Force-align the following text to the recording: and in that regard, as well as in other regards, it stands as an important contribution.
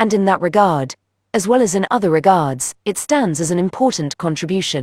and 0.00 0.14
in 0.14 0.24
that 0.24 0.40
regard, 0.40 0.96
as 1.34 1.46
well 1.46 1.60
as 1.60 1.74
in 1.74 1.86
other 1.90 2.10
regards, 2.10 2.74
it 2.86 2.96
stands 2.96 3.38
as 3.38 3.50
an 3.50 3.58
important 3.58 4.16
contribution. 4.16 4.78